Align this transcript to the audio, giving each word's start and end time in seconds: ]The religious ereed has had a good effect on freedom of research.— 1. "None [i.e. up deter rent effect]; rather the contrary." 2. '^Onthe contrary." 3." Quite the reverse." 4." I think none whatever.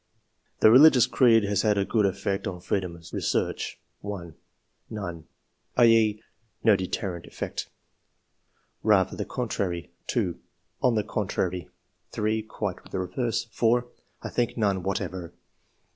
]The 0.61 0.71
religious 0.71 1.07
ereed 1.07 1.43
has 1.47 1.61
had 1.61 1.77
a 1.77 1.85
good 1.85 2.07
effect 2.07 2.47
on 2.47 2.59
freedom 2.59 2.95
of 2.95 3.13
research.— 3.13 3.79
1. 4.01 4.33
"None 4.89 5.27
[i.e. 5.77 6.23
up 6.67 6.77
deter 6.79 7.13
rent 7.13 7.27
effect]; 7.27 7.69
rather 8.81 9.15
the 9.15 9.25
contrary." 9.25 9.91
2. 10.07 10.39
'^Onthe 10.81 11.05
contrary." 11.05 11.69
3." 12.13 12.41
Quite 12.41 12.89
the 12.89 12.97
reverse." 12.97 13.45
4." 13.51 13.85
I 14.23 14.29
think 14.29 14.57
none 14.57 14.81
whatever. 14.81 15.35